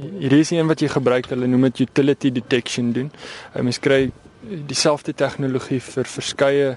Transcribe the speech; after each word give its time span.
Hierdie 0.00 0.40
is 0.40 0.50
een 0.54 0.68
wat 0.70 0.80
jy 0.80 0.88
gebruik, 0.88 1.28
hulle 1.28 1.48
noem 1.50 1.68
dit 1.68 1.84
utility 1.86 2.32
detection 2.32 2.92
doen. 2.96 3.10
Uh, 3.52 3.62
mens 3.66 3.80
kry 3.82 4.06
dieselfde 4.40 5.12
tegnologie 5.12 5.80
vir 5.84 6.08
verskeie 6.08 6.68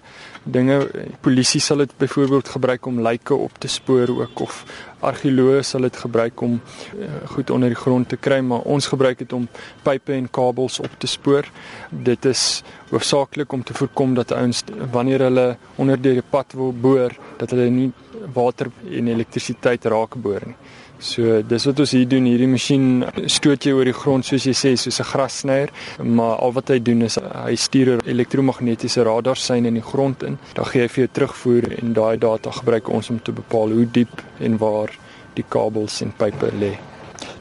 dinge. 0.44 0.82
Polisie 1.24 1.62
sal 1.64 1.86
dit 1.86 1.94
byvoorbeeld 2.02 2.52
gebruik 2.56 2.90
om 2.90 3.00
lyke 3.06 3.36
op 3.36 3.56
te 3.64 3.72
spoor 3.72 4.12
ook 4.18 4.44
of 4.44 4.64
argeoloë 5.04 5.62
sal 5.64 5.88
dit 5.88 6.00
gebruik 6.00 6.42
om 6.44 6.58
uh, 6.60 7.08
goed 7.32 7.50
onder 7.56 7.72
die 7.72 7.80
grond 7.80 8.10
te 8.10 8.20
kry, 8.20 8.42
maar 8.44 8.68
ons 8.68 8.88
gebruik 8.92 9.24
dit 9.24 9.34
om 9.36 9.48
pipe 9.84 10.16
en 10.16 10.30
kabels 10.32 10.80
op 10.84 11.00
te 11.00 11.08
spoor. 11.08 11.48
Dit 11.90 12.28
is 12.28 12.64
hoofsaaklik 12.92 13.52
om 13.56 13.64
te 13.64 13.76
voorkom 13.76 14.16
dat 14.20 14.36
ouens 14.36 14.64
wanneer 14.92 15.28
hulle 15.30 15.48
onder 15.76 16.02
die 16.02 16.22
pad 16.22 16.56
wil 16.60 16.76
boor, 16.76 17.16
dat 17.40 17.56
hulle 17.56 17.70
nie 17.72 17.92
water 18.34 18.72
en 18.90 19.08
elektrisiteit 19.08 19.86
raak 19.86 20.16
boor 20.16 20.42
nie. 20.46 20.56
So 21.04 21.42
dis 21.44 21.66
wat 21.68 21.80
ons 21.84 21.92
hier 21.92 22.08
doen. 22.08 22.28
Hierdie 22.30 22.48
masjien 22.48 23.04
stoot 23.28 23.66
jy 23.66 23.74
oor 23.76 23.90
die 23.90 23.96
grond 23.98 24.24
soos 24.24 24.46
jy 24.48 24.54
sê 24.56 24.72
soos 24.80 25.00
'n 25.02 25.10
grassnyer, 25.12 25.70
maar 26.00 26.38
al 26.38 26.54
wat 26.54 26.70
hy 26.70 26.80
doen 26.80 27.02
is 27.02 27.18
hy 27.18 27.56
stuur 27.56 27.98
'n 27.98 28.08
elektromagnetiese 28.08 29.04
radarsein 29.04 29.66
in 29.66 29.74
die 29.74 29.90
grond 29.92 30.24
in. 30.24 30.38
Dan 30.54 30.66
gee 30.66 30.82
hy 30.82 30.88
vir 30.88 31.04
jou 31.04 31.12
terugvoer 31.14 31.84
en 31.84 31.94
daai 31.94 32.18
data 32.18 32.52
gebruik 32.52 32.90
ons 32.90 33.10
om 33.10 33.20
te 33.20 33.32
bepaal 33.32 33.70
hoe 33.72 33.86
diep 33.92 34.22
en 34.40 34.58
waar 34.58 34.90
die 35.34 35.46
kabels 35.50 36.02
en 36.02 36.14
pipe 36.18 36.52
lê. 36.60 36.78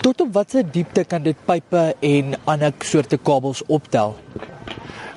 Tot 0.02 0.20
op 0.20 0.32
watter 0.32 0.64
diepte 0.72 1.04
kan 1.04 1.22
dit 1.22 1.36
pipe 1.46 1.94
en 2.00 2.34
ander 2.44 2.72
soorte 2.80 3.18
kabels 3.18 3.62
optel? 3.66 4.16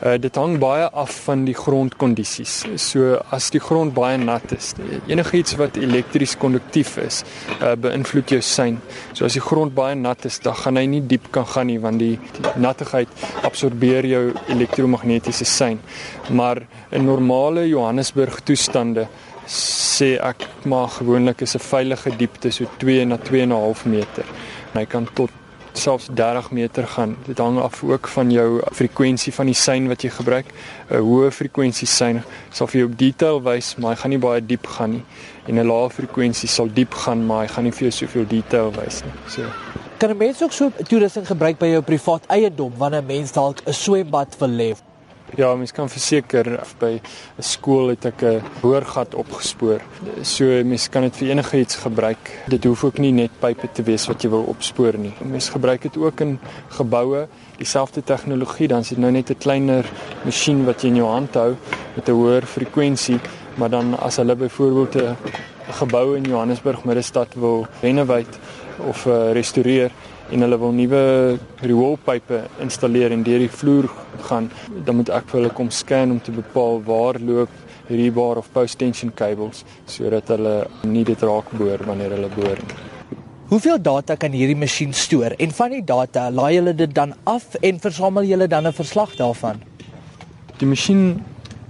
Uh, 0.06 0.20
dit 0.22 0.36
hang 0.38 0.60
baie 0.62 0.86
af 0.94 1.16
van 1.26 1.48
die 1.48 1.56
grondkondisies. 1.58 2.60
So 2.78 3.16
as 3.34 3.48
die 3.50 3.62
grond 3.64 3.96
baie 3.96 4.20
nat 4.22 4.52
is, 4.54 4.68
enigiets 5.10 5.56
wat 5.58 5.80
elektries 5.82 6.36
konduktief 6.38 6.92
is, 7.02 7.24
uh, 7.56 7.72
beïnvloed 7.74 8.36
jou 8.36 8.38
sein. 8.46 8.78
So 9.18 9.26
as 9.26 9.34
die 9.34 9.42
grond 9.42 9.74
baie 9.74 9.96
nat 9.98 10.28
is, 10.30 10.38
dan 10.46 10.54
gaan 10.60 10.78
hy 10.78 10.84
nie 10.92 11.00
diep 11.10 11.32
kan 11.34 11.48
gaan 11.50 11.72
nie 11.72 11.80
want 11.82 11.98
die, 12.04 12.20
die 12.38 12.52
nattigheid 12.62 13.26
absorbeer 13.50 14.06
jou 14.06 14.22
elektromagnetiese 14.54 15.48
sein. 15.50 15.82
Maar 16.30 16.62
in 16.94 17.10
normale 17.10 17.66
Johannesburg 17.66 18.44
toestande 18.46 19.08
sê 19.50 20.20
ek 20.22 20.46
maar 20.70 20.94
gewoonlik 21.00 21.42
is 21.42 21.56
'n 21.58 21.66
veilige 21.66 22.14
diepte 22.18 22.52
so 22.52 22.70
2 22.78 23.06
na 23.06 23.18
2.5 23.18 23.86
meter. 23.90 24.26
En 24.74 24.80
hy 24.82 24.86
kan 24.86 25.10
tot 25.14 25.32
selfs 25.78 26.08
30 26.14 26.52
meter 26.52 26.88
gaan. 26.88 27.18
Dit 27.26 27.38
hang 27.38 27.60
af 27.60 27.84
ook 27.84 28.08
van 28.08 28.32
jou 28.32 28.62
frekwensie 28.72 29.34
van 29.34 29.46
die 29.46 29.56
sein 29.56 29.88
wat 29.88 30.02
jy 30.02 30.10
gebruik. 30.10 30.46
'n 30.90 31.02
Hoë 31.02 31.32
frekwensie 31.32 31.88
sein 31.88 32.24
sal 32.52 32.68
vir 32.68 32.80
jou 32.80 32.90
op 32.92 32.98
detail 32.98 33.42
wys, 33.44 33.76
maar 33.76 33.92
hy 33.92 34.02
gaan 34.02 34.12
nie 34.12 34.20
baie 34.20 34.46
diep 34.46 34.68
gaan 34.68 34.92
nie. 34.92 35.04
En 35.48 35.60
'n 35.60 35.68
lae 35.68 35.90
frekwensie 35.90 36.50
sal 36.50 36.68
diep 36.74 36.94
gaan, 36.94 37.26
maar 37.26 37.42
hy 37.42 37.48
gaan 37.48 37.64
nie 37.64 37.72
vir 37.72 37.90
jou 37.90 37.92
soveel 37.92 38.28
detail 38.28 38.72
wys 38.72 39.04
nie. 39.04 39.14
So 39.28 39.42
kan 39.98 40.10
'n 40.10 40.18
mens 40.18 40.44
ook 40.44 40.52
so 40.52 40.72
toerusting 40.88 41.28
gebruik 41.28 41.58
by 41.58 41.66
jou 41.66 41.82
privaat 41.82 42.26
eiendom 42.28 42.74
wanneer 42.78 43.02
'n 43.02 43.06
mens 43.06 43.32
dalk 43.32 43.62
'n 43.66 43.74
swembad 43.74 44.36
wil 44.40 44.50
hê? 44.50 44.76
Ja, 45.34 45.56
mens 45.58 45.74
kan 45.74 45.90
verseker 45.90 46.46
by 46.80 47.02
'n 47.38 47.44
skool 47.44 47.88
het 47.90 48.06
ek 48.06 48.22
'n 48.22 48.42
boorgat 48.62 49.16
opgespoor. 49.16 49.82
So 50.22 50.46
mens 50.64 50.90
kan 50.90 51.02
dit 51.02 51.16
vir 51.18 51.30
enige 51.30 51.60
iets 51.60 51.76
gebruik. 51.76 52.44
Dit 52.48 52.64
hoef 52.64 52.84
ook 52.84 52.98
nie 52.98 53.12
net 53.12 53.32
pipe 53.40 53.68
te 53.74 53.84
wees 53.84 54.08
wat 54.08 54.22
jy 54.22 54.30
wil 54.30 54.44
opspoor 54.44 54.98
nie. 54.98 55.14
Mens 55.24 55.50
gebruik 55.50 55.82
dit 55.82 55.98
ook 55.98 56.20
in 56.20 56.40
geboue, 56.70 57.28
dieselfde 57.58 58.04
tegnologie, 58.04 58.68
dan 58.68 58.80
is 58.80 58.90
dit 58.90 58.98
nou 58.98 59.12
net 59.12 59.30
'n 59.30 59.38
kleiner 59.38 59.86
masjien 60.24 60.66
wat 60.66 60.82
jy 60.82 60.88
in 60.88 60.96
jou 60.96 61.10
hand 61.10 61.34
hou 61.34 61.56
met 61.96 62.08
'n 62.08 62.12
hoër 62.12 62.46
frekwensie, 62.46 63.20
maar 63.56 63.70
dan 63.70 64.00
as 64.00 64.16
hulle 64.16 64.36
byvoorbeeld 64.36 64.96
'n 64.96 65.16
gebou 65.72 66.16
in 66.16 66.24
Johannesburg 66.24 66.84
middestad 66.84 67.34
wil 67.34 67.68
renovate 67.82 68.38
of 68.78 69.06
uh, 69.06 69.32
restoreer 69.32 69.92
en 70.30 70.42
hulle 70.42 70.58
wil 70.58 70.72
nuwe 70.72 71.38
rioolpype 71.62 72.44
installeer 72.60 73.12
en 73.12 73.24
deur 73.24 73.40
die 73.40 73.50
vloer 73.50 73.90
gaan, 74.30 74.50
dan 74.86 74.96
moet 75.00 75.10
ek 75.10 75.30
vir 75.30 75.40
hulle 75.40 75.54
kom 75.54 75.70
scan 75.70 76.12
om 76.12 76.20
te 76.22 76.32
bepaal 76.32 76.82
waar 76.88 77.20
loop 77.20 77.50
rebar 77.90 78.38
of 78.42 78.50
post 78.54 78.80
tension 78.82 79.14
cables 79.14 79.64
sodat 79.86 80.28
hulle 80.34 80.56
nie 80.84 81.06
dit 81.08 81.22
raak 81.22 81.52
boor 81.60 81.86
wanneer 81.86 82.18
hulle 82.18 82.32
boor 82.36 82.62
nie. 82.62 82.84
Hoeveel 83.46 83.78
data 83.78 84.16
kan 84.18 84.34
hierdie 84.34 84.58
masjien 84.58 84.94
stoor 84.94 85.36
en 85.38 85.52
van 85.54 85.74
die 85.76 85.84
data 85.86 86.30
laai 86.34 86.56
hulle 86.58 86.74
dit 86.74 86.94
dan 86.98 87.14
af 87.30 87.54
en 87.62 87.80
versamel 87.80 88.26
julle 88.26 88.48
dan 88.48 88.68
'n 88.68 88.74
verslag 88.74 89.16
daarvan? 89.16 89.62
Die 90.58 90.68
masjien 90.68 91.22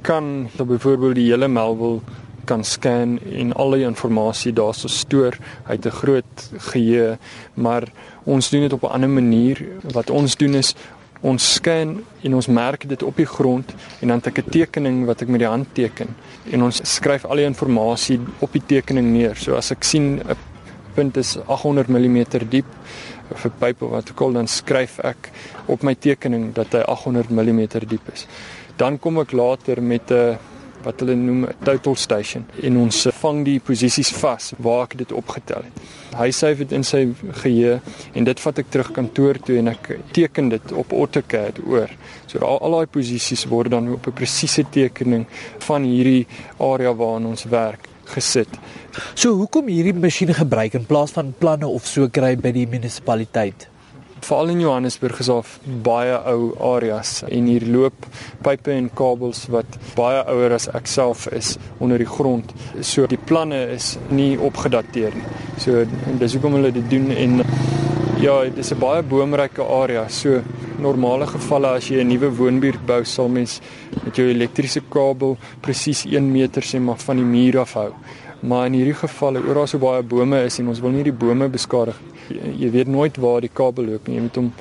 kan 0.02 0.50
byvoorbeeld 0.58 1.16
die 1.16 1.29
hele 1.31 1.47
Melville 1.47 2.00
kan 2.46 2.63
scan 2.63 3.19
en 3.19 3.53
al 3.53 3.72
die 3.72 3.84
inligting 3.84 4.56
daarso 4.56 4.88
stoor 4.88 5.38
uit 5.68 5.85
'n 5.85 5.91
groot 5.91 6.50
geheue, 6.58 7.18
maar 7.53 7.84
ons 8.24 8.50
doen 8.50 8.62
dit 8.62 8.74
op 8.74 8.84
'n 8.84 8.94
ander 8.94 9.09
manier. 9.09 9.66
Wat 9.81 10.09
ons 10.09 10.35
doen 10.35 10.53
is 10.53 10.75
ons 11.25 11.46
scan 11.58 11.96
en 12.22 12.36
ons 12.38 12.47
merk 12.47 12.86
dit 12.90 13.03
op 13.03 13.18
die 13.18 13.25
grond 13.25 13.72
en 14.02 14.12
dan 14.12 14.22
het 14.22 14.28
ek 14.28 14.46
'n 14.46 14.52
tekening 14.52 15.06
wat 15.06 15.22
ek 15.22 15.30
met 15.30 15.40
die 15.40 15.50
hand 15.50 15.68
teken 15.74 16.09
en 16.52 16.63
ons 16.63 16.81
skryf 16.84 17.25
al 17.25 17.36
die 17.36 17.46
inligting 17.46 18.28
op 18.40 18.52
die 18.53 18.66
tekening 18.66 19.13
neer. 19.13 19.35
So 19.35 19.56
as 19.56 19.72
ek 19.72 19.84
sien 19.84 20.22
'n 20.22 20.38
punt 20.96 21.18
is 21.18 21.38
800 21.47 21.88
mm 21.88 22.24
diep 22.50 22.66
of 23.31 23.46
'n 23.46 23.53
pyp 23.59 23.81
of 23.81 23.90
wat 23.91 24.12
ook 24.12 24.22
al 24.22 24.34
dan 24.34 24.47
skryf 24.47 25.00
ek 25.00 25.31
op 25.66 25.84
my 25.84 25.96
tekening 25.96 26.53
dat 26.53 26.72
hy 26.72 26.80
800 26.80 27.30
mm 27.30 27.68
diep 27.88 28.14
is. 28.14 28.28
Dan 28.78 29.00
kom 29.00 29.19
ek 29.19 29.31
later 29.31 29.81
met 29.81 30.12
'n 30.12 30.38
wat 30.85 31.01
hulle 31.01 31.16
noem 31.16 31.46
'n 31.46 31.56
total 31.63 31.96
station 31.96 32.46
en 32.62 32.78
ons 32.78 33.07
vang 33.22 33.44
die 33.46 33.59
posisies 33.59 34.12
vas 34.22 34.53
waar 34.57 34.84
ek 34.84 34.97
dit 34.97 35.12
opgetel 35.12 35.63
het. 35.68 35.81
Hy 36.16 36.31
save 36.31 36.57
dit 36.57 36.72
in 36.72 36.84
sy 36.84 37.13
geheue 37.41 37.81
en 38.13 38.23
dit 38.23 38.40
vat 38.40 38.59
ek 38.59 38.69
terug 38.69 38.91
kantoor 38.91 39.40
toe 39.40 39.57
en 39.57 39.68
ek 39.68 40.00
teken 40.12 40.50
dit 40.50 40.72
op 40.72 40.91
AutoCAD 40.91 41.59
oor. 41.68 41.90
So 42.28 42.40
al, 42.40 42.59
al 42.62 42.72
daai 42.72 42.88
posisies 42.88 43.46
word 43.46 43.72
dan 43.72 43.91
op 43.94 44.07
'n 44.07 44.13
presiese 44.13 44.63
tekening 44.63 45.25
van 45.59 45.84
hierdie 45.84 46.28
area 46.59 46.94
waarin 46.94 47.25
ons 47.25 47.44
werk 47.44 47.90
gesit. 48.06 48.50
So 49.16 49.34
hoekom 49.34 49.67
hierdie 49.67 49.94
masjien 49.94 50.34
gebruik 50.34 50.73
in 50.73 50.85
plaas 50.85 51.12
van 51.12 51.34
planne 51.38 51.67
of 51.67 51.85
so 51.85 52.07
kry 52.07 52.35
by 52.35 52.52
die 52.52 52.67
munisipaliteit? 52.67 53.75
Veral 54.25 54.50
in 54.50 54.62
Johannesburg 54.63 55.19
is 55.22 55.30
daar 55.30 55.50
baie 55.86 56.16
ou 56.31 56.53
areas 56.74 57.19
en 57.30 57.46
hier 57.50 57.66
loop 57.69 58.08
pipe 58.46 58.74
en 58.74 58.88
kabels 58.97 59.44
wat 59.53 59.78
baie 59.97 60.24
ouer 60.34 60.56
as 60.58 60.66
ek 60.74 60.90
self 60.90 61.28
is 61.36 61.56
onder 61.78 62.02
die 62.02 62.09
grond. 62.09 62.53
So 62.81 63.06
die 63.12 63.22
planne 63.22 63.62
is 63.75 63.96
nie 64.09 64.34
opgedateer 64.41 65.14
nie. 65.14 65.25
So 65.62 65.85
dis 66.22 66.38
hoekom 66.38 66.58
hulle 66.58 66.74
dit 66.74 66.90
doen 66.90 67.12
en 67.14 67.44
ja, 68.22 68.40
dis 68.50 68.72
'n 68.74 68.80
baie 68.80 69.03
boomryke 69.03 69.62
area. 69.62 70.08
So 70.09 70.41
normale 70.80 71.28
gevalle 71.28 71.75
as 71.78 71.90
jy 71.90 72.02
'n 72.02 72.08
nuwe 72.08 72.30
woonbuurt 72.30 72.85
bou, 72.85 73.03
sal 73.03 73.28
mens 73.30 73.62
met 74.03 74.16
jou 74.16 74.28
elektriese 74.28 74.81
kabel 74.90 75.38
presies 75.62 76.06
1 76.06 76.31
meter 76.31 76.62
sê 76.62 76.80
maar 76.80 76.97
van 76.97 77.18
die 77.18 77.25
muur 77.25 77.59
af 77.59 77.74
hou. 77.74 77.91
Maar 78.47 78.66
in 78.67 78.73
hierdie 78.73 78.94
gevalle, 78.94 79.41
oral 79.50 79.67
so 79.67 79.78
baie 79.81 80.03
bome 80.03 80.44
is 80.45 80.59
en 80.59 80.67
ons 80.67 80.79
wil 80.79 80.91
nie 80.91 81.03
die 81.03 81.16
bome 81.25 81.50
beskadig 81.50 81.97
nie 82.01 82.16
jy 82.33 82.69
weet 82.73 82.89
nooit 82.89 83.17
waar 83.22 83.44
die 83.44 83.51
kabel 83.53 83.91
loop 83.91 84.07
nie. 84.07 84.17
Jy 84.17 84.25
moet 84.28 84.39
hom 84.39 84.51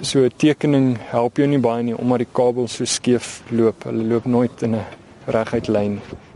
so 0.00 0.24
'n 0.24 0.32
tekening 0.36 0.98
help 1.10 1.36
jou 1.36 1.46
nie 1.46 1.58
baie 1.58 1.82
nie 1.82 1.96
omdat 1.96 2.18
die 2.18 2.32
kabel 2.32 2.68
so 2.68 2.84
skeef 2.84 3.42
loop. 3.50 3.84
Hulle 3.84 4.04
loop 4.04 4.24
nooit 4.24 4.62
in 4.62 4.74
'n 4.74 4.84
reguit 5.26 5.68
lyn 5.68 5.94
nie. 5.94 6.27